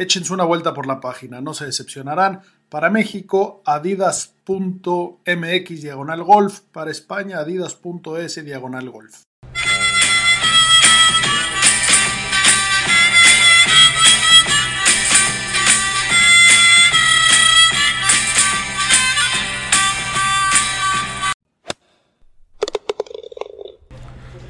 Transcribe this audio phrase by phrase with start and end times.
[0.00, 2.42] Échense una vuelta por la página, no se decepcionarán.
[2.68, 4.38] Para México, adidas.mx
[5.82, 6.60] diagonal golf.
[6.70, 9.22] Para España, adidas.es diagonal golf.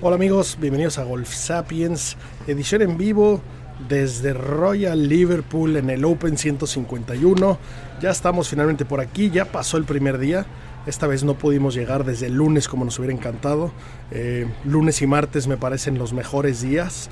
[0.02, 3.42] Hola amigos, bienvenidos a Golf Sapiens, edición en vivo
[3.88, 7.58] desde Royal Liverpool en el Open 151.
[8.00, 10.46] Ya estamos finalmente por aquí, ya pasó el primer día.
[10.86, 13.72] Esta vez no pudimos llegar desde el lunes como nos hubiera encantado.
[14.10, 17.10] Eh, lunes y martes me parecen los mejores días.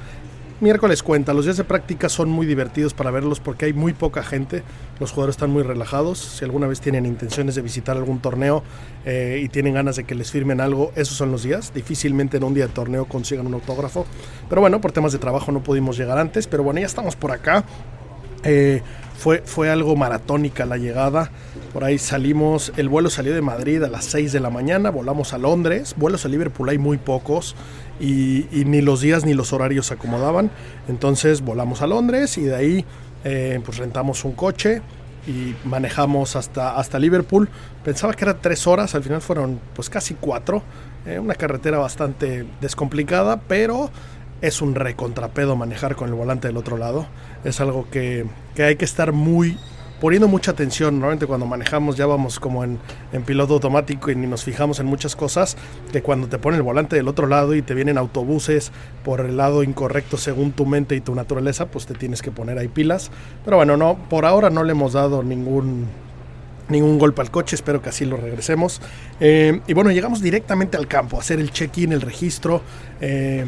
[0.59, 4.23] Miércoles cuenta, los días de práctica son muy divertidos para verlos porque hay muy poca
[4.23, 4.63] gente,
[4.99, 8.63] los jugadores están muy relajados, si alguna vez tienen intenciones de visitar algún torneo
[9.05, 12.45] eh, y tienen ganas de que les firmen algo, esos son los días, difícilmente en
[12.45, 14.07] un día de torneo consigan un autógrafo,
[14.49, 17.33] pero bueno, por temas de trabajo no pudimos llegar antes, pero bueno, ya estamos por
[17.33, 17.63] acá.
[18.43, 18.81] Eh,
[19.17, 21.31] fue, fue algo maratónica la llegada.
[21.73, 25.33] Por ahí salimos, el vuelo salió de Madrid a las 6 de la mañana, volamos
[25.33, 27.55] a Londres, vuelos a Liverpool hay muy pocos
[28.01, 30.51] y, ni los días ni los horarios se acomodaban.
[30.89, 32.85] Entonces volamos a Londres y de ahí
[33.25, 34.83] eh, pues rentamos un coche
[35.27, 37.49] y manejamos hasta, hasta Liverpool.
[37.85, 40.63] Pensaba que eran tres horas, al final fueron pues casi cuatro.
[41.07, 43.91] Eh, una carretera bastante descomplicada, pero
[44.41, 47.07] es un recontrapedo manejar con el volante del otro lado.
[47.45, 49.59] Es algo que, que hay que estar muy
[50.01, 50.95] poniendo mucha atención.
[50.95, 52.79] Normalmente cuando manejamos ya vamos como en,
[53.13, 55.57] en, piloto automático y ni nos fijamos en muchas cosas.
[55.93, 58.73] Que cuando te ponen el volante del otro lado y te vienen autobuses
[59.05, 62.59] por el lado incorrecto según tu mente y tu naturaleza, pues te tienes que poner
[62.59, 63.11] ahí pilas.
[63.45, 65.87] Pero bueno, no, por ahora no le hemos dado ningún
[66.69, 68.81] ningún golpe al coche, espero que así lo regresemos.
[69.21, 72.61] Eh, y bueno, llegamos directamente al campo, a hacer el check-in, el registro.
[73.01, 73.45] Eh,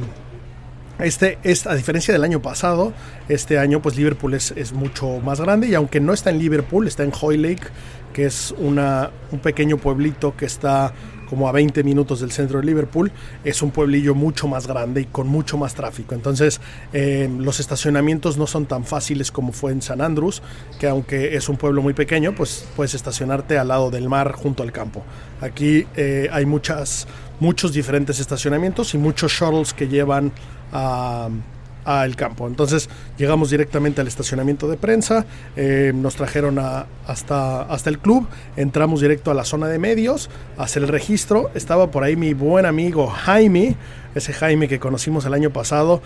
[0.98, 2.92] este, es, a diferencia del año pasado,
[3.28, 7.04] este año pues Liverpool es, mucho más grande y aunque no está en Liverpool, está
[7.04, 7.68] en Hoylake,
[8.12, 10.92] que es una, un pequeño pueblito que está
[11.28, 13.12] como a 20 minutos del centro de Liverpool,
[13.44, 16.14] es un pueblillo mucho más grande y con mucho más tráfico.
[16.14, 16.60] Entonces
[16.92, 20.42] eh, los estacionamientos no son tan fáciles como fue en San Andrews,
[20.80, 24.62] que aunque es un pueblo muy pequeño, pues puedes estacionarte al lado del mar junto
[24.62, 25.04] al campo.
[25.40, 27.06] Aquí eh, hay muchas,
[27.40, 30.32] muchos diferentes estacionamientos y muchos shuttles que llevan
[30.72, 32.46] al campo.
[32.46, 35.24] Entonces llegamos directamente al estacionamiento de prensa,
[35.56, 40.28] eh, nos trajeron a, hasta, hasta el club, entramos directo a la zona de medios,
[40.58, 41.50] a hacer el registro.
[41.54, 43.76] Estaba por ahí mi buen amigo Jaime,
[44.14, 46.02] ese Jaime que conocimos el año pasado.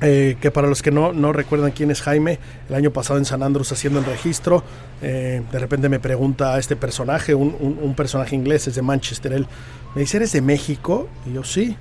[0.00, 3.24] Eh, que para los que no, no recuerdan quién es Jaime, el año pasado en
[3.24, 4.62] San Andrés haciendo el registro,
[5.00, 8.82] eh, de repente me pregunta a este personaje, un, un, un personaje inglés, es de
[8.82, 9.46] Manchester, él
[9.94, 11.08] me dice, ¿eres de México?
[11.24, 11.76] Y yo sí,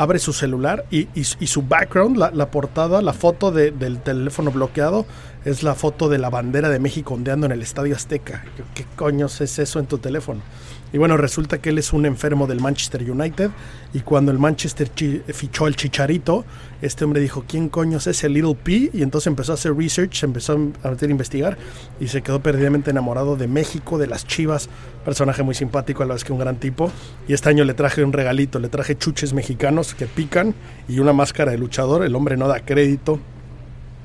[0.00, 4.50] abre su celular y, y, y su background, la, portada, la foto de, del teléfono
[4.50, 5.04] bloqueado
[5.44, 8.42] es la foto de la bandera de México ondeando en el Estadio Azteca.
[8.74, 10.40] ¿Qué coños es eso en tu teléfono?
[10.92, 13.50] Y bueno, resulta que él es un enfermo del Manchester United
[13.92, 14.90] y cuando el Manchester
[15.32, 16.44] fichó al Chicharito,
[16.82, 18.90] este hombre dijo, ¿quién coño es ese Little P?
[18.92, 21.58] Y entonces empezó a hacer research, empezó a meter a investigar
[22.00, 24.68] y se quedó perdidamente enamorado de México, de las Chivas,
[25.04, 26.90] personaje muy simpático, a la vez que un gran tipo.
[27.28, 30.54] Y este año le traje un regalito, le traje chuches mexicanos que pican
[30.88, 33.20] y una máscara de luchador, el hombre no da crédito,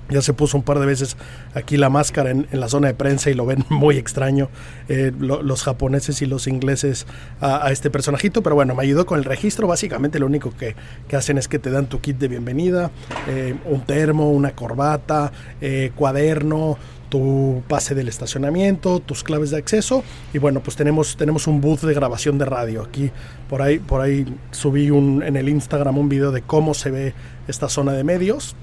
[0.09, 1.17] ya se puso un par de veces
[1.53, 4.49] aquí la máscara en, la zona de prensa y lo ven muy extraño
[4.87, 7.07] eh, lo, los japoneses y los ingleses
[7.41, 8.43] a, este personajito.
[8.43, 9.67] Pero bueno, me ayudó con el registro.
[9.67, 10.75] Básicamente lo único que,
[11.07, 12.91] que hacen es que te dan tu kit de bienvenida,
[13.27, 15.31] eh, un termo, una corbata,
[15.61, 16.77] eh, cuaderno,
[17.09, 20.03] tu pase del estacionamiento, tus claves de acceso
[20.33, 22.81] y bueno, pues tenemos, tenemos un booth de grabación de radio.
[22.83, 23.11] Aquí
[23.49, 27.13] por ahí, por ahí subí en el Instagram un video de cómo se ve
[27.47, 28.55] esta zona de medios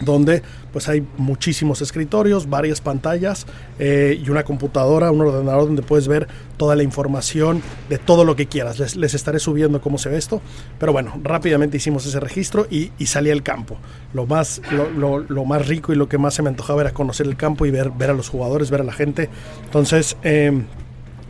[0.00, 3.46] donde pues hay muchísimos escritorios, varias pantallas
[3.78, 6.28] eh, y una computadora, un ordenador donde puedes ver
[6.58, 8.96] toda la información de todo lo que quieras.
[8.96, 10.42] Les, estaré subiendo cómo se ve esto,
[10.78, 13.78] pero bueno, rápidamente hicimos ese registro y, salí al campo.
[14.12, 14.60] Lo más,
[14.96, 17.70] lo, más rico y lo que más se me antojaba era conocer el campo y
[17.70, 19.30] ver, ver a los jugadores, ver a la gente.
[19.64, 20.16] Entonces...
[20.22, 20.62] Eh,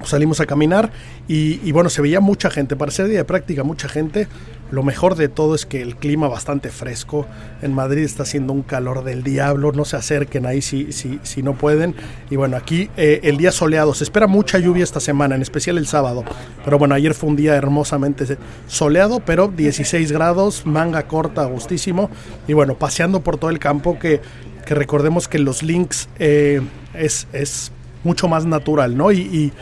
[0.05, 0.91] salimos a caminar
[1.29, 4.29] y, bueno, se veía mucha gente, para ser día de práctica mucha gente.
[4.71, 7.27] Lo mejor de todo es que el clima bastante fresco.
[7.63, 11.43] En Madrid está haciendo un calor del diablo, no se acerquen ahí si, si, si
[11.43, 11.95] no pueden.
[12.31, 15.79] Y bueno, aquí eh, el día soleado, se espera mucha lluvia esta semana, en especial
[15.79, 16.25] el sábado.
[16.65, 22.11] Pero bueno, ayer fue un día hermosamente soleado, pero 16 grados, manga corta, gustísimo.
[22.49, 24.21] Y bueno, paseando por todo el campo que,
[24.65, 26.61] que recordemos que los links eh,
[26.95, 27.73] es, es
[28.05, 29.11] mucho más natural, ¿no?
[29.11, 29.53] y, y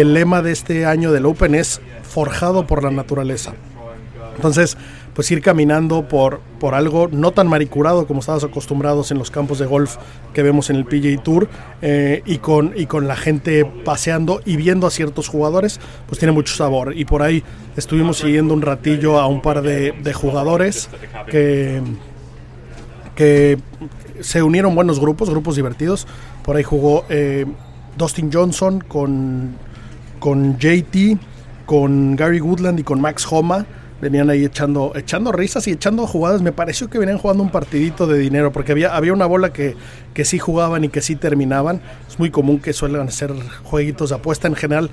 [0.00, 3.54] el lema de este año del Open es forjado por la naturaleza.
[4.36, 4.76] Entonces,
[5.14, 9.58] pues ir caminando por, por algo no tan maricurado como estabas acostumbrados en los campos
[9.58, 9.96] de golf
[10.32, 11.48] que vemos en el PGA Tour
[11.82, 16.32] eh, y, con, y con la gente paseando y viendo a ciertos jugadores, pues tiene
[16.32, 16.96] mucho sabor.
[16.96, 17.42] Y por ahí
[17.76, 20.88] estuvimos siguiendo un ratillo a un par de, jugadores
[21.30, 21.82] que,
[23.14, 23.58] que
[24.20, 26.06] se unieron buenos grupos, grupos divertidos.
[26.42, 27.44] Por ahí jugó eh,
[27.98, 29.56] Dustin Johnson con
[30.22, 31.18] con JT,
[31.66, 33.66] con Gary Woodland y con Max Homa.
[34.00, 36.42] Venían ahí echando, echando risas y echando jugadas.
[36.42, 39.74] Me pareció que venían jugando un partidito de dinero, porque había, había una bola que,
[40.14, 41.80] que sí jugaban y que sí terminaban.
[42.08, 43.34] Es muy común que suelen hacer
[43.64, 44.46] jueguitos de apuesta.
[44.46, 44.90] En general,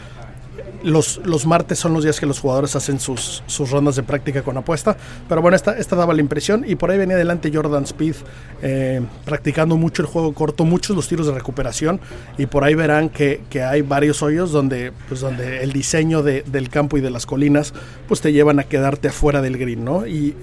[0.83, 4.41] los, los, martes son los días que los jugadores hacen sus, sus rondas de práctica
[4.41, 4.95] con apuesta.
[5.27, 6.63] Pero bueno, esta, esta daba la impresión.
[6.67, 8.15] Y por ahí venía adelante Jordan Speed
[8.61, 11.99] eh, practicando mucho el juego corto, muchos los tiros de recuperación.
[12.37, 16.43] Y por ahí verán que, que hay varios hoyos donde, pues donde el diseño de,
[16.43, 17.73] del campo y de las colinas
[18.07, 20.07] pues te llevan a quedarte afuera del green, ¿no?
[20.07, 20.35] Y,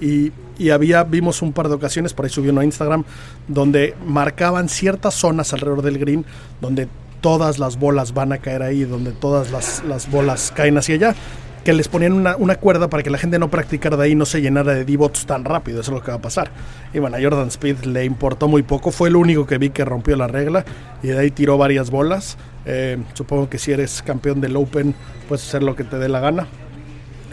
[0.57, 3.03] y, había, vimos un par de ocasiones, por ahí subiendo a Instagram,
[3.47, 6.25] donde marcaban ciertas zonas alrededor del green
[6.61, 6.87] donde
[7.21, 11.15] todas las bolas van a caer ahí, donde todas las, bolas caen hacia allá,
[11.63, 14.41] que les ponían una, cuerda para que la gente no practicara de ahí, no se
[14.41, 16.51] llenara de D-bots tan rápido, eso es lo que va a pasar.
[16.93, 19.83] Y bueno, a Jordan Speed le importó muy poco, fue el único que vi que
[19.83, 20.63] rompió la regla
[21.03, 22.37] y de ahí tiró varias bolas.
[22.65, 24.93] Eh, supongo que si eres campeón del Open
[25.27, 26.47] puedes hacer lo que te dé la gana.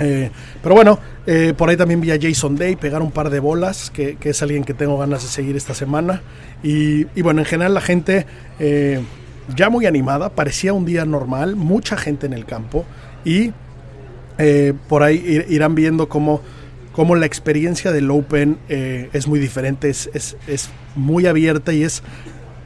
[0.01, 3.39] Eh, pero bueno, eh, por ahí también vi a Jason Day pegar un par de
[3.39, 6.23] bolas, que, es alguien que tengo ganas de seguir esta semana.
[6.63, 8.27] Y bueno, en general la gente
[9.55, 12.85] ya muy animada, parecía un día normal, mucha gente en el campo
[13.25, 13.53] y
[14.39, 16.41] eh, por ahí irán viendo cómo,
[16.93, 21.83] cómo, la experiencia del Open eh, es muy diferente, es, es, es, muy abierta y
[21.83, 22.03] es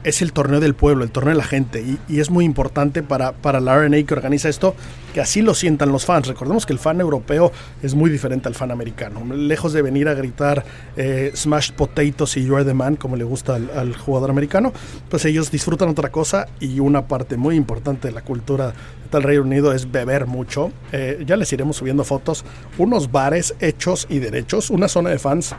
[0.03, 3.31] es el torneo del pueblo, el torneo de la gente, y, es muy importante para,
[3.31, 4.75] para la RNA que organiza esto,
[5.13, 6.27] que así lo sientan los fans.
[6.27, 7.51] Recordemos que el fan europeo
[7.81, 9.23] es muy diferente al fan americano.
[9.33, 10.63] Lejos de venir a gritar
[10.97, 14.73] eh, smashed potatoes y you're the man, como le gusta al, jugador americano,
[15.09, 18.73] pues ellos disfrutan otra cosa y una parte muy importante de la cultura
[19.11, 20.71] del Reino Unido es beber mucho.
[20.91, 22.45] Eh, ya les iremos subiendo fotos,
[22.77, 25.55] unos bares hechos y derechos, una zona de fans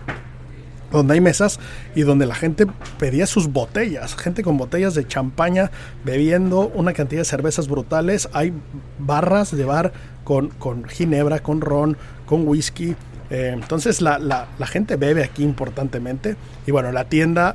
[0.90, 1.58] donde hay mesas
[1.94, 2.66] y donde la gente
[2.98, 5.70] pedía sus botellas, gente con botellas de champaña
[6.04, 8.52] bebiendo una cantidad de cervezas brutales, hay
[8.98, 9.92] barras de bar
[10.24, 11.96] con, con ginebra, con ron,
[12.26, 12.96] con whisky,
[13.30, 16.36] eh, entonces la, la, gente bebe aquí importantemente
[16.66, 17.54] y bueno, la tienda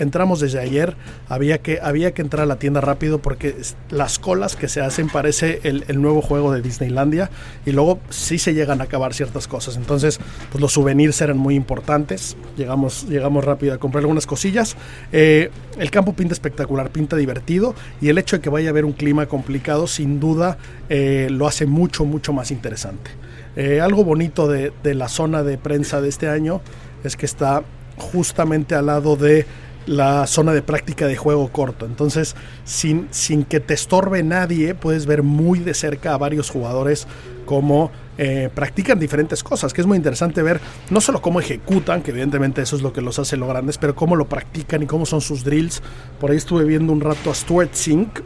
[0.00, 0.96] entramos desde ayer,
[1.28, 3.54] había que, había que entrar a la tienda rápido porque
[3.90, 7.30] las colas que se hacen parece el, nuevo juego de Disneylandia
[7.66, 9.76] y luego sí se llegan a acabar ciertas cosas.
[9.76, 10.18] Entonces,
[10.50, 12.36] pues los souvenirs eran muy importantes.
[12.56, 14.76] Llegamos, llegamos rápido a comprar algunas cosillas.
[15.12, 18.84] Eh, el campo pinta espectacular, pinta divertido y el hecho de que vaya a haber
[18.84, 20.58] un clima complicado, sin duda,
[20.88, 23.10] eh, lo hace mucho, mucho más interesante.
[23.56, 26.60] Eh, algo bonito de, de la zona de prensa de este año
[27.04, 27.62] es que está
[27.96, 29.46] justamente al lado de
[29.86, 31.86] la zona de práctica de juego corto.
[31.86, 37.06] Entonces, sin, sin que te estorbe nadie, puedes ver muy de cerca a varios jugadores
[37.44, 42.10] cómo eh, practican diferentes cosas, que es muy interesante ver no solo cómo ejecutan, que
[42.12, 45.06] evidentemente eso es lo que los hace lo grandes, pero cómo lo practican y cómo
[45.06, 45.82] son sus drills.
[46.20, 48.20] Por ahí estuve viendo un rato a Stuart Sink,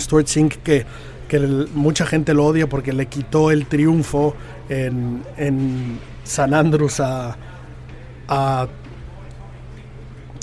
[0.00, 0.84] Stuart Sink que,
[1.32, 1.38] que
[1.72, 4.36] mucha gente lo odia porque le quitó el triunfo
[4.68, 7.38] en, en San Andrews a,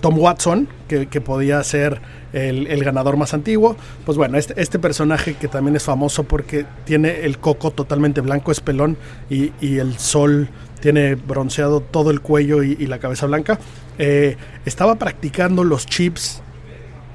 [0.02, 2.02] Tom Watson, que, podía ser
[2.34, 3.76] el, ganador más antiguo.
[4.04, 8.52] Pues bueno, este, este, personaje que también es famoso porque tiene el coco totalmente blanco,
[8.52, 8.98] es pelón
[9.30, 10.50] y, el sol
[10.82, 13.60] tiene bronceado todo el cuello y, la cabeza blanca.
[14.00, 16.42] Eh, estaba practicando los chips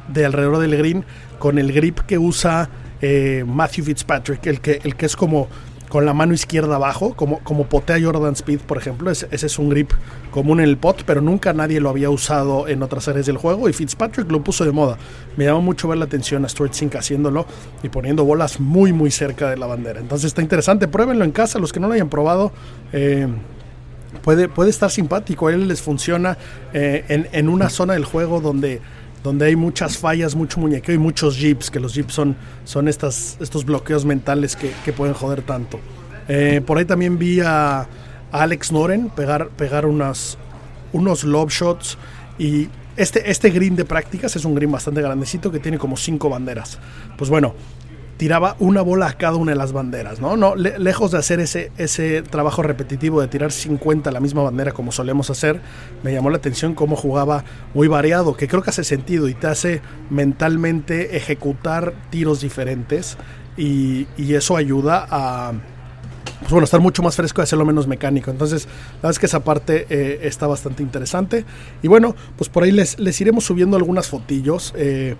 [0.06, 1.04] de alrededor del green
[1.40, 2.70] con el grip que usa
[3.00, 5.48] eh, Matthew Fitzpatrick, el que, el que es como
[5.94, 9.12] con la mano izquierda abajo, como, como potea Jordan Speed, por ejemplo.
[9.12, 9.92] Ese, ese, es un grip
[10.32, 13.68] común en el pot, pero nunca nadie lo había usado en otras áreas del juego
[13.68, 14.98] y Fitzpatrick lo puso de moda.
[15.36, 17.46] Me llamó mucho ver la atención a Stuart Sink haciéndolo
[17.84, 20.00] y poniendo bolas muy, muy cerca de la bandera.
[20.00, 22.50] Entonces está interesante, pruébenlo en casa, los que no lo hayan probado.
[22.92, 23.28] Eh,
[24.22, 26.36] puede, puede estar simpático, él les funciona
[26.72, 28.80] eh, en, en una zona del juego donde
[29.24, 33.38] donde hay muchas fallas, mucho muñequeo y muchos jeeps, que los jeeps son, son estas,
[33.40, 35.80] estos bloqueos mentales que, que pueden joder tanto.
[36.28, 37.88] Eh, por ahí también vi a,
[38.30, 40.36] Alex Noren pegar, pegar unos
[40.92, 41.96] lob shots
[42.36, 46.28] y este, este green de prácticas es un green bastante grandecito que tiene como cinco
[46.28, 46.78] banderas.
[47.16, 47.54] Pues bueno,
[48.16, 50.36] tiraba una bola a cada una de las banderas, ¿no?
[50.36, 54.42] no le, lejos de hacer ese, ese trabajo repetitivo de tirar 50 a la misma
[54.42, 55.60] bandera como solemos hacer,
[56.02, 57.44] me llamó la atención cómo jugaba
[57.74, 63.16] muy variado, que creo que hace sentido y te hace mentalmente ejecutar tiros diferentes
[63.56, 65.52] y, y eso ayuda a
[66.40, 68.30] pues bueno, estar mucho más fresco y hacerlo menos mecánico.
[68.30, 71.46] Entonces, la verdad es que esa parte eh, está bastante interesante.
[71.82, 74.74] Y bueno, pues por ahí les, les iremos subiendo algunas fotillos.
[74.76, 75.16] Eh,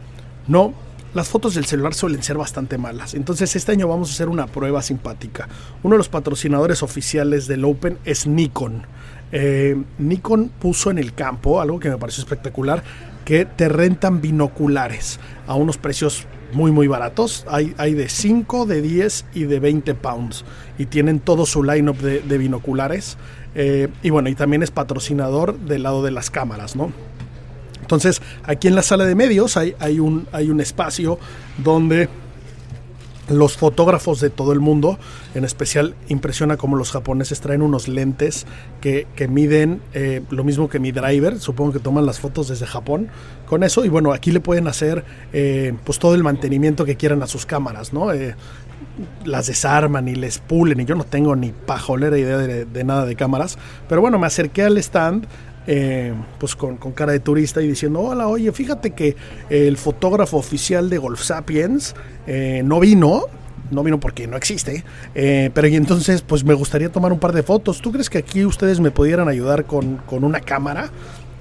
[0.49, 0.75] no,
[1.15, 3.15] las fotos del celular suelen ser bastante malas.
[3.15, 5.49] Entonces este año vamos a hacer una prueba simpática.
[5.83, 8.87] Uno de los patrocinadores oficiales del Open es Nikon.
[9.33, 12.83] Eh, Nikon puso en el campo algo que me pareció espectacular,
[13.25, 17.45] que te rentan binoculares a unos precios muy muy baratos.
[17.49, 20.45] Hay, hay de 5, de 10 y de 20 pounds.
[20.79, 23.17] Y tienen todo su lineup de, de binoculares.
[23.55, 26.93] Eh, y bueno, y también es patrocinador del lado de las cámaras, ¿no?
[27.85, 30.27] Entonces, aquí en la sala de medios hay, un,
[30.59, 31.19] espacio
[31.59, 32.09] donde
[33.29, 34.99] los fotógrafos de todo el mundo,
[35.35, 38.47] en especial impresiona como los japoneses traen unos lentes
[38.81, 43.09] que, miden eh, lo mismo que mi driver, supongo que toman las fotos desde Japón
[43.45, 47.23] con eso y bueno, aquí le pueden hacer eh, pues todo el mantenimiento que quieran
[47.23, 48.13] a sus cámaras, ¿no?
[48.15, 48.35] Eh,
[49.27, 53.05] las desarman y les pulen y yo no tengo ni pajolera idea de, de nada
[53.05, 53.59] de cámaras,
[53.91, 55.27] pero bueno, me acerqué al stand
[55.67, 59.17] eh, pues con, cara de turista y diciendo, hola, oye, fíjate que
[59.49, 61.95] el fotógrafo oficial de Golf Sapiens
[62.27, 63.23] eh, no vino,
[63.71, 67.33] no vino porque no existe, eh, pero y entonces pues me gustaría tomar un par
[67.33, 67.81] de fotos.
[67.81, 70.91] ¿Tú crees que aquí ustedes me pudieran ayudar con, con una cámara?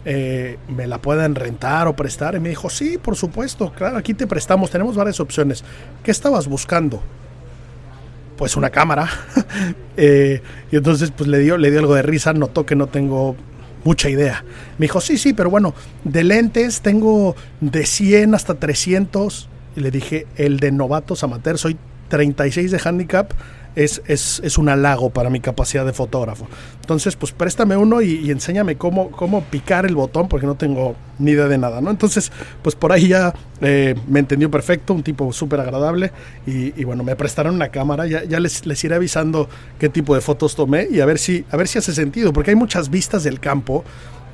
[0.05, 2.35] Me la puedan rentar o prestar.
[2.35, 5.63] Y me dijo, sí, por supuesto, claro, aquí te prestamos, tenemos varias opciones.
[6.03, 7.01] ¿Qué estabas buscando?
[8.37, 9.09] Pues una cámara.
[9.97, 13.37] y entonces pues le dio, le dio algo de risa, notó que no tengo
[13.83, 14.43] mucha idea.
[14.77, 15.73] Me dijo, sí, sí, pero bueno,
[16.03, 19.49] de lentes tengo de 100 hasta 300.
[19.75, 21.77] Y le dije, el de novatos amateur, soy
[22.09, 23.31] 36 de handicap,
[23.75, 26.47] es, es, es, un halago para mi capacidad de fotógrafo.
[26.81, 30.95] Entonces, pues préstame uno y, y, enséñame cómo, cómo picar el botón, porque no tengo
[31.19, 31.89] ni idea de nada, ¿no?
[31.89, 36.11] Entonces, pues por ahí ya eh, me entendió perfecto, un tipo súper agradable,
[36.45, 39.49] y, y, bueno, me prestaron una cámara, ya, ya les, les, iré avisando
[39.79, 42.51] qué tipo de fotos tomé y a ver si, a ver si hace sentido, porque
[42.51, 43.83] hay muchas vistas del campo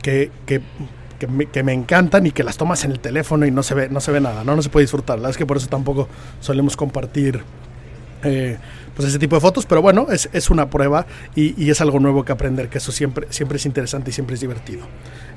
[0.01, 0.61] que, que
[1.19, 3.75] que me, que me, encantan y que las tomas en el teléfono y no se
[3.75, 4.55] ve, no se ve nada, ¿no?
[4.55, 5.17] no se puede disfrutar.
[5.17, 6.07] La verdad es que por eso tampoco
[6.39, 7.43] solemos compartir
[8.23, 8.57] eh,
[8.95, 11.99] pues ese tipo de fotos, pero bueno, es, es una prueba y, y, es algo
[11.99, 14.85] nuevo que aprender, que eso siempre, siempre es interesante y siempre es divertido.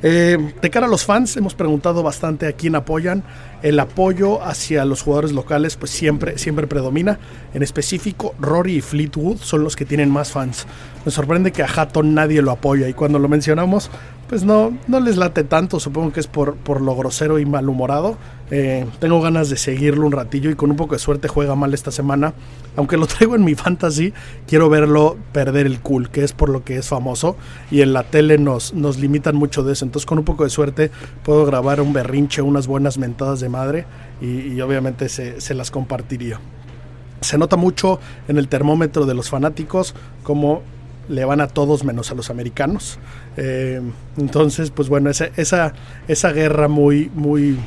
[0.04, 3.22] Eh, de cara a los fans, hemos preguntado bastante a quién apoyan.
[3.62, 7.20] El apoyo hacia los jugadores locales, pues siempre, siempre predomina.
[7.54, 10.66] En específico, Rory y Fleetwood son los que tienen más fans.
[11.04, 13.90] Me sorprende que a Hatton nadie lo apoya y cuando lo mencionamos,
[14.32, 18.16] pues no, no les late tanto, supongo que es por, por lo grosero y malhumorado.
[18.50, 21.74] Eh, tengo ganas de seguirlo un ratillo y con un poco de suerte juega mal
[21.74, 22.32] esta semana.
[22.74, 24.14] Aunque lo traigo en mi fantasy,
[24.46, 27.36] quiero verlo perder el cool, que es por lo que es famoso.
[27.70, 29.84] Y en la tele nos, nos limitan mucho de eso.
[29.84, 30.90] Entonces con un poco de suerte
[31.24, 33.84] puedo grabar un berrinche, unas buenas mentadas de madre
[34.22, 36.40] y, y obviamente se, se las compartiría.
[37.20, 40.62] Se nota mucho en el termómetro de los fanáticos como
[41.08, 42.98] le van a todos menos a los americanos.
[43.36, 43.80] Eh,
[44.16, 45.74] entonces, pues bueno, esa, esa,
[46.08, 47.58] esa guerra muy, muy,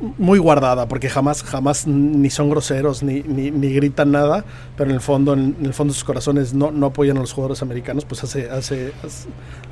[0.00, 4.44] muy guardada, porque jamás, jamás ni son groseros ni, ni, gritan nada,
[4.76, 7.62] pero en el fondo, en, el fondo sus corazones no, no apoyan a los jugadores
[7.62, 8.92] americanos, pues hace, hace,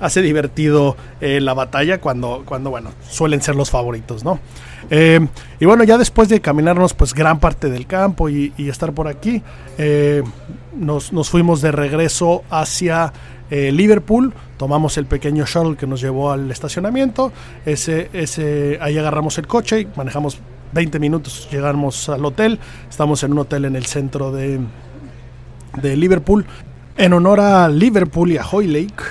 [0.00, 4.38] hace, divertido eh, la batalla cuando, cuando, bueno, suelen ser los favoritos, ¿no?
[4.90, 5.26] Eh,
[5.60, 9.08] y bueno, ya después de caminarnos pues gran parte del campo y, y estar por
[9.08, 9.42] aquí,
[9.78, 10.22] eh,
[10.76, 13.12] nos, nos, fuimos de regreso hacia
[13.54, 17.32] eh, Liverpool, tomamos el pequeño shuttle que nos llevó al estacionamiento,
[17.66, 20.38] ese, ese, ahí agarramos el coche y manejamos
[20.72, 24.58] 20 minutos, llegamos al hotel, estamos en un hotel en el centro de,
[25.82, 26.46] de Liverpool,
[26.96, 29.04] en honor a Liverpool y a Hoylake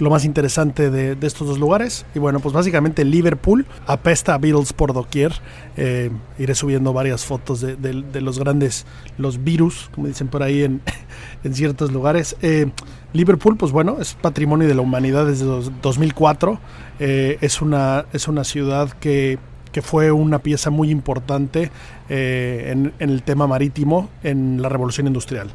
[0.00, 2.06] lo más interesante de, estos dos lugares.
[2.14, 5.32] Y bueno, pues básicamente Liverpool apesta a Beatles por doquier.
[5.76, 8.86] Eh, iré subiendo varias fotos de, los grandes,
[9.18, 10.62] los virus, como dicen por ahí
[11.44, 12.36] en, ciertos lugares.
[12.42, 12.70] Eh,
[13.12, 16.58] Liverpool, pues bueno, es patrimonio de la humanidad desde 2004.
[16.98, 19.38] Eh, es, una, es una ciudad que,
[19.72, 21.70] que fue una pieza muy importante
[22.08, 25.52] en el tema marítimo en la revolución industrial.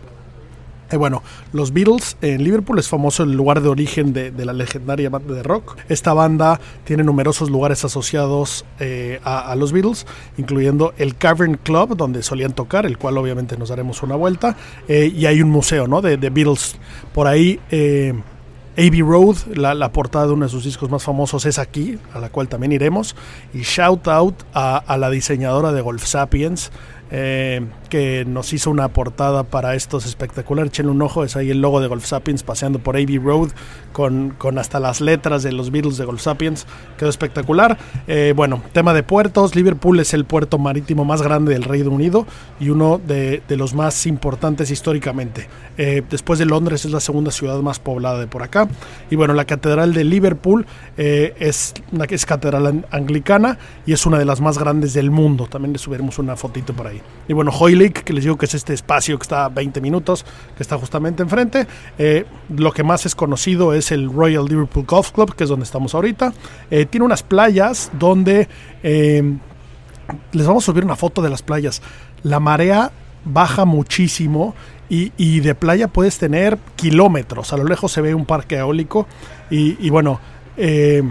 [0.95, 1.21] Eh, bueno,
[1.51, 5.43] los Beatles en Liverpool es famoso el lugar de origen de, la legendaria banda de
[5.43, 5.77] rock.
[5.89, 12.23] Esta banda tiene numerosos lugares asociados eh, a, los Beatles, incluyendo el Cavern Club, donde
[12.23, 14.55] solían tocar, el cual obviamente nos daremos una vuelta.
[14.87, 16.01] Eh, y hay un museo ¿no?
[16.01, 16.77] de, Beatles.
[17.13, 17.59] Por ahí,
[18.77, 22.29] Abbey Road, la, portada de uno de sus discos más famosos, es aquí, a la
[22.29, 23.17] cual también iremos.
[23.53, 26.71] Y shout out a, la diseñadora de Golf Sapiens.
[27.11, 27.65] Eh,
[28.27, 30.71] nos hizo una portada para estos espectaculares.
[30.71, 33.49] Echen un ojo, es ahí el logo de Golf Sapiens paseando por Abbey Road
[33.91, 36.65] con, con hasta las letras de los Beatles de Golf Sapiens.
[36.97, 37.77] Quedó espectacular.
[38.07, 39.55] Eh, bueno, tema de puertos.
[39.55, 42.27] Liverpool es el puerto marítimo más grande del Reino Unido
[42.59, 45.47] y uno de, los más importantes históricamente.
[45.77, 48.67] Eh, después de Londres es la segunda ciudad más poblada de por acá.
[49.09, 50.65] Y bueno, la Catedral de Liverpool
[50.97, 55.47] es, una, catedral anglicana y es una de las más grandes del mundo.
[55.47, 57.01] También le subiremos una fotito por ahí.
[57.27, 57.51] Y bueno,
[57.91, 60.25] Que les digo que es este espacio que está a 20 minutos,
[60.55, 61.67] que está justamente enfrente.
[61.97, 65.65] Eh, lo que más es conocido es el Royal Liverpool Golf Club, que es donde
[65.65, 66.33] estamos ahorita.
[66.71, 68.47] Eh, tiene unas playas donde...
[68.83, 69.37] Eh,
[70.33, 71.81] les vamos a subir una foto de las playas.
[72.23, 72.91] La marea
[73.25, 74.53] baja muchísimo
[74.89, 77.53] y, y, de playa puedes tener kilómetros.
[77.53, 79.07] A lo lejos se ve un parque eólico
[79.49, 80.19] y, bueno,
[80.57, 81.03] eh,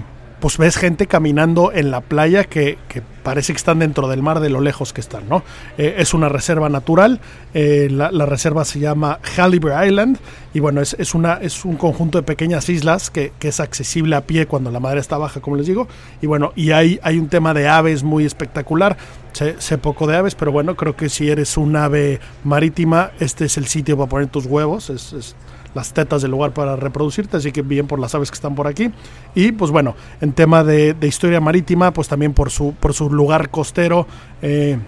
[0.45, 2.77] pues ves gente caminando en la playa que,
[3.23, 5.43] parece que están dentro del mar de lo lejos que están, ¿no?
[5.79, 7.19] Eh, es una reserva natural,
[7.55, 10.19] eh, la, reserva se llama Halibre Island
[10.53, 14.45] y bueno, es, una, es un conjunto de pequeñas islas que, es accesible a pie
[14.45, 15.89] cuando la madera está baja, como les digo,
[16.21, 18.99] y bueno, y hay, hay un tema de aves muy espectacular,
[19.33, 23.47] sé, sé, poco de aves, pero bueno, creo que si eres un ave marítima, este
[23.47, 25.35] es el sitio para poner tus huevos, es
[25.75, 28.67] las tetas del lugar para reproducirte, así que bien por las aves que están por
[28.67, 28.91] aquí.
[29.35, 33.51] Y pues bueno, en tema de, historia marítima, pues también por su, por su lugar
[33.51, 34.07] costero,
[34.41, 34.79] eh,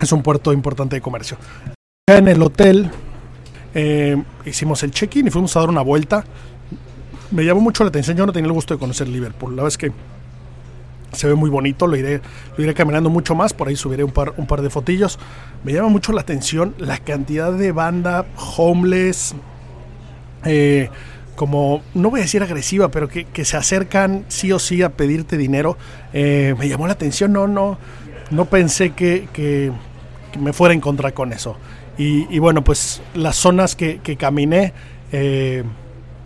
[0.00, 1.36] es un puerto importante de comercio.
[2.08, 2.90] En el hotel
[3.74, 6.24] eh, hicimos el check-in y fuimos a dar una vuelta.
[7.30, 9.68] Me llamó mucho la atención, yo no tenía el gusto de conocer Liverpool, la verdad
[9.68, 9.92] es que
[11.12, 12.20] se ve muy bonito, lo iré,
[12.56, 15.18] lo iré caminando mucho más, por ahí subiré un par, un par de fotillos.
[15.64, 19.34] Me llama mucho la atención la cantidad de banda homeless,
[20.44, 20.90] eh,
[21.34, 25.36] como, no voy a decir agresiva, pero que, se acercan sí o sí a pedirte
[25.36, 25.76] dinero,
[26.12, 27.78] eh, me llamó la atención, no, no,
[28.30, 29.72] no pensé que,
[30.40, 31.56] me fuera a encontrar con eso.
[31.98, 34.72] Y, bueno, pues las zonas que, caminé,
[35.12, 35.64] eh,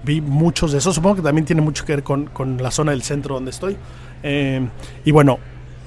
[0.05, 3.03] vi muchos de esos, supongo que también tiene mucho que ver con, la zona del
[3.03, 3.77] centro donde estoy.
[5.05, 5.39] y bueno,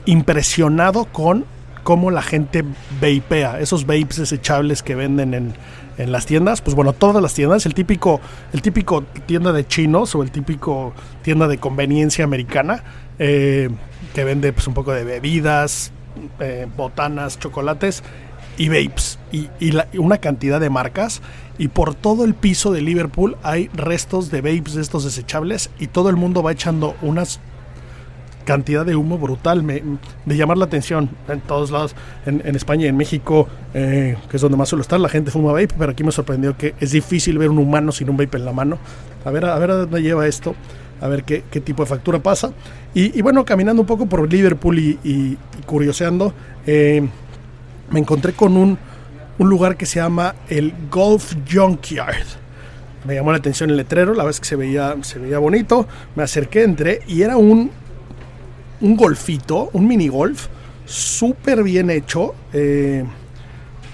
[0.06, 1.46] impresionado con
[1.84, 2.64] cómo la gente
[3.02, 5.54] vapea, esos vapes desechables que venden en,
[5.98, 8.20] en las tiendas, pues bueno, todas las tiendas, el típico,
[8.54, 12.84] el típico tienda de chinos o el típico tienda de conveniencia americana
[13.20, 13.70] eh,
[14.14, 15.92] que vende pues un poco de bebidas,
[16.40, 18.04] eh, botanas, chocolates
[18.58, 19.50] y vapes y,
[19.98, 21.22] una cantidad de marcas
[21.58, 25.88] y por todo el piso de Liverpool hay restos de vapes de estos desechables y
[25.88, 27.40] todo el mundo va echando unas
[28.44, 29.82] cantidad de humo brutal, me,
[30.26, 34.42] de llamar la atención en todos lados, en, España y en México, eh, que es
[34.42, 37.38] donde más suelo estar, la gente fuma vape, pero aquí me sorprendió que es difícil
[37.38, 38.78] ver un humano sin un vape en la mano.
[39.26, 40.56] A ver a, ver a dónde lleva esto,
[41.02, 42.52] a ver qué, tipo de factura pasa.
[42.94, 46.34] Y, bueno, caminando un poco por Liverpool y, curioseando,
[46.68, 47.08] eh,
[47.90, 48.78] me encontré con un,
[49.40, 52.44] un lugar que se llama el Golf Junkyard
[53.06, 56.24] me llamó la atención el letrero, la vez que se veía, se veía bonito, me
[56.24, 57.72] acerqué, entré y era un
[58.84, 60.48] un golfito, un mini golf,
[60.86, 62.36] súper bien hecho.
[62.52, 63.04] Eh,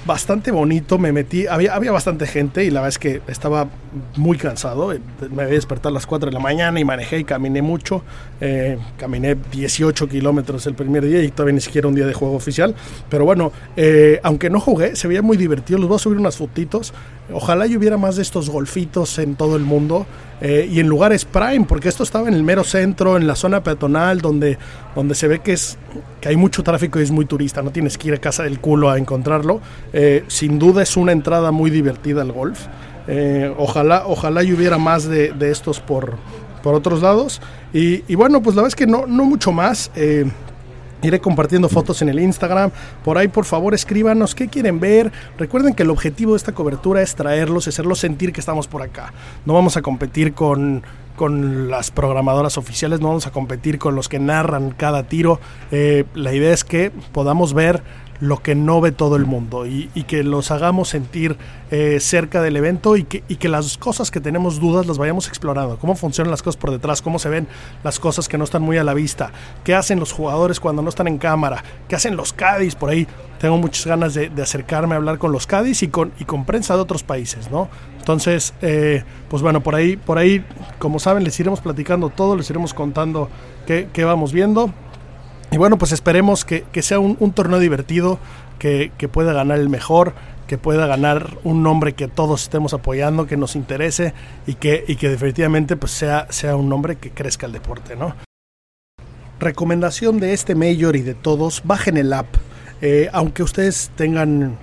[0.05, 3.67] bastante bonito, me metí, había, había bastante gente y la verdad es que estaba
[4.15, 7.23] muy cansado, eh, me había despertado a las 4 de la mañana y manejé y
[7.23, 8.03] caminé mucho,
[8.39, 12.35] eh, caminé 18 kilómetros el primer día y todavía ni siquiera un día de juego
[12.35, 12.75] oficial,
[13.09, 13.51] pero bueno,
[14.23, 16.93] aunque no jugué, se veía muy divertido, les voy a subir unas fotitos,
[17.33, 20.05] ojalá y hubiera más de estos golfitos en todo el mundo,
[20.41, 23.61] eh, y en lugares prime, porque esto estaba en el mero centro, en la zona
[23.61, 24.57] peatonal, donde,
[24.95, 25.77] donde se ve que, es,
[26.21, 28.59] que hay mucho tráfico y es muy turista, no tienes que ir a casa del
[28.59, 29.61] culo a encontrarlo.
[29.93, 32.67] Eh, sin duda es una entrada muy divertida al golf.
[33.07, 36.17] Eh, ojalá, ojalá y hubiera más de, estos por,
[36.61, 37.41] por otros lados.
[37.73, 39.91] Y, bueno, pues la verdad es que no, no mucho más.
[41.01, 42.71] Iré compartiendo fotos en el Instagram.
[43.05, 45.11] Por ahí, por favor, escríbanos qué quieren ver.
[45.37, 48.81] Recuerden que el objetivo de esta cobertura es traerlos y hacerlos sentir que estamos por
[48.81, 49.13] acá.
[49.45, 50.83] No vamos a competir con,
[51.19, 55.41] con las programadoras oficiales, no vamos a competir con los que narran cada tiro.
[55.69, 57.83] Eh, la idea es que podamos ver
[58.21, 61.35] lo que no ve todo el mundo y, que los hagamos sentir
[61.71, 65.27] eh, cerca del evento y que, y que las cosas que tenemos dudas las vayamos
[65.27, 67.47] explorando, cómo funcionan las cosas por detrás, cómo se ven
[67.83, 69.31] las cosas que no están muy a la vista,
[69.65, 73.07] qué hacen los jugadores cuando no están en cámara, qué hacen los Cádiz por ahí.
[73.39, 76.75] Tengo muchas ganas de, acercarme a hablar con los Cádiz y con, y con prensa
[76.75, 77.69] de otros países, ¿no?
[78.09, 80.43] Entonces, eh, pues bueno, por ahí, por ahí,
[80.79, 83.29] como saben, les iremos platicando todo, les iremos contando
[83.65, 84.71] qué, vamos viendo.
[85.51, 88.19] Y bueno, pues esperemos que, sea un, torneo divertido,
[88.59, 90.13] que, pueda ganar el mejor,
[90.47, 94.13] que pueda ganar un nombre que todos estemos apoyando, que nos interese
[94.45, 97.95] y que, definitivamente pues sea, un nombre que crezca el deporte.
[99.39, 102.27] Recomendación de este Major y de todos, bajen el app.
[102.81, 104.57] Eh, aunque ustedes tengan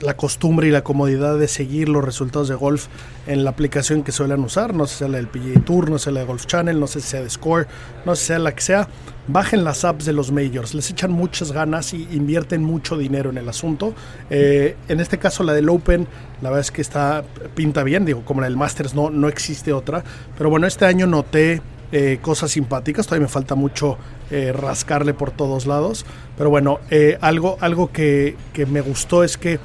[0.00, 2.86] la costumbre y la comodidad de seguir los resultados de golf
[3.26, 5.98] en la aplicación que suelen usar, no sé si sea la del PGA Tour, no
[5.98, 7.66] sé si la de Golf Channel, no sé si sea de Score,
[8.04, 8.88] no sé si sea la que sea,
[9.26, 13.38] bajen las apps de los majors, les echan muchas ganas y invierten mucho dinero en
[13.38, 13.94] el asunto.
[14.30, 16.06] Eh, en este caso la del Open,
[16.40, 19.72] la verdad es que está pinta bien, digo, como la del Masters no, no existe
[19.72, 20.04] otra,
[20.36, 23.98] pero bueno, este año noté eh, cosas simpáticas, todavía me falta mucho
[24.30, 26.06] eh, rascarle por todos lados,
[26.36, 26.80] pero bueno,
[27.20, 29.58] algo, algo que, que me gustó es que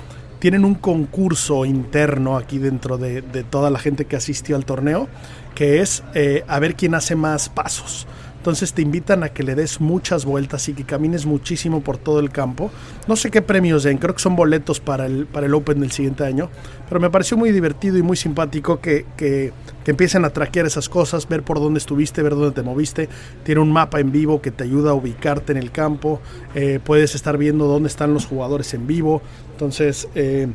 [0.44, 5.08] tienen un concurso interno aquí dentro de, toda la gente que asistió al torneo,
[5.56, 8.08] que es eh, a ver quién hace más pasos.
[8.44, 12.20] Entonces te invitan a que le des muchas vueltas y que camines muchísimo por todo
[12.20, 12.72] el campo.
[13.08, 15.92] No sé qué premios den, creo que son boletos para el, para el Open del
[15.94, 16.50] siguiente año.
[16.90, 19.54] Pero me pareció muy divertido y muy simpático que, que,
[19.86, 23.08] empiecen a traquear esas cosas, ver por dónde estuviste, ver dónde te moviste.
[23.46, 26.20] Tiene un mapa en vivo que te ayuda a ubicarte en el campo.
[26.54, 29.22] Eh, puedes estar viendo dónde están los jugadores en vivo.
[29.54, 30.50] Entonces, eh,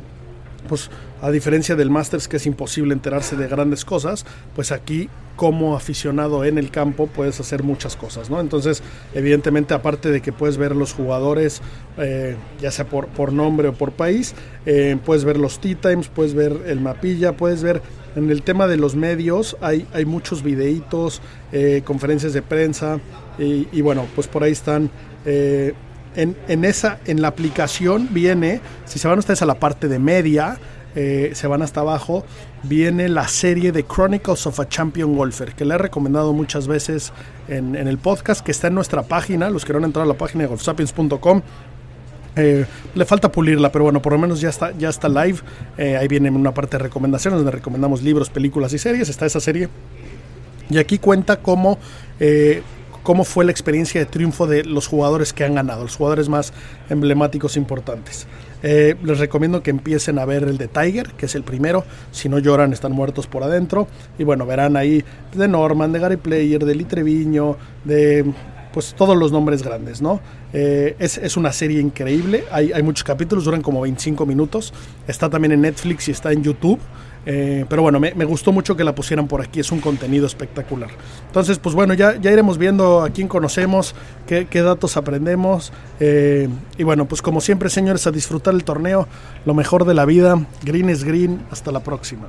[0.69, 5.77] pues a diferencia del Masters que es imposible enterarse de grandes cosas, pues aquí como
[5.77, 8.41] aficionado en el campo puedes hacer muchas cosas, ¿no?
[8.41, 8.83] Entonces,
[9.15, 11.63] evidentemente, aparte de que puedes ver los jugadores,
[11.97, 14.35] eh, ya sea por, por nombre o por país,
[14.67, 17.83] eh, puedes ver los tea times, puedes ver el mapilla, puedes ver
[18.17, 22.99] en el tema de los medios, hay, hay muchos videitos, eh, conferencias de prensa,
[23.39, 24.91] y, y, bueno, pues por ahí están
[26.17, 30.59] en, esa, en la aplicación viene, si se van ustedes a la parte de media,
[30.95, 32.25] eh, se van hasta abajo,
[32.65, 37.13] viene la serie de Chronicles of a Champion Golfer, que le he recomendado muchas veces
[37.47, 40.19] en, el podcast, que está en nuestra página, los que no han entrado a la
[40.19, 41.43] página de golfsapiens.com.
[42.37, 45.39] Eh, le falta pulirla, pero bueno, por lo menos ya está, ya está live.
[45.77, 49.09] Eh, ahí viene una parte de recomendaciones donde recomendamos libros, películas y series.
[49.09, 49.69] Está esa serie.
[50.71, 51.79] Y aquí cuenta cómo
[53.03, 56.53] cómo fue la experiencia de triunfo de los jugadores que han ganado, los jugadores más
[56.89, 58.27] emblemáticos importantes.
[58.63, 61.85] Eh, les recomiendo que empiecen a ver el de Tiger, que es el primero.
[62.11, 63.87] Si no lloran, están muertos por adentro.
[64.19, 68.25] Y bueno, verán ahí de Norman, de Gary Player, de Lee Treviño, de
[68.73, 70.21] pues todos los nombres grandes, ¿no?
[70.53, 72.45] Eh, es, una serie increíble.
[72.51, 74.73] Hay, hay muchos capítulos, duran como 25 minutos.
[75.07, 76.79] Está también en Netflix y está en YouTube.
[77.31, 80.89] Eh, pero bueno, me, gustó mucho que la pusieran por aquí, es un contenido espectacular.
[81.27, 83.95] Entonces, pues bueno, ya, ya iremos viendo a quién conocemos,
[84.27, 85.71] qué, datos aprendemos.
[86.01, 89.07] Eh, y bueno, pues como siempre, señores, a disfrutar el torneo,
[89.45, 90.43] lo mejor de la vida.
[90.63, 92.29] Green es green, hasta la próxima.